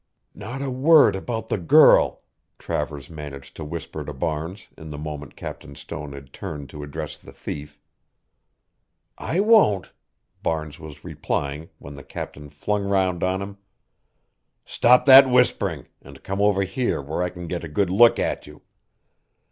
"Not 0.33 0.63
a 0.63 0.71
word 0.71 1.15
about 1.15 1.49
the 1.49 1.59
girl," 1.59 2.23
Travers 2.57 3.07
managed 3.07 3.55
to 3.57 3.63
whisper 3.63 4.03
to 4.03 4.13
Barnes 4.13 4.67
in 4.75 4.89
the 4.89 4.97
moment 4.97 5.35
Captain 5.35 5.75
Stone 5.75 6.13
had 6.13 6.33
turned 6.33 6.71
to 6.71 6.81
address 6.81 7.19
the 7.19 7.31
thief. 7.31 7.79
"I 9.19 9.41
won't" 9.41 9.91
Barnes 10.41 10.79
was 10.79 11.03
replying 11.05 11.69
when 11.77 11.93
the 11.93 12.03
Captain 12.03 12.49
flung 12.49 12.83
round 12.83 13.21
on 13.23 13.43
him. 13.43 13.59
"Stop 14.65 15.05
that 15.05 15.29
whispering, 15.29 15.85
and 16.01 16.23
come 16.23 16.41
over 16.41 16.63
here 16.63 16.99
where 16.99 17.21
I 17.21 17.29
can 17.29 17.45
get 17.45 17.63
a 17.63 17.67
good 17.67 17.91
look 17.91 18.17
at 18.17 18.47
you. 18.47 18.63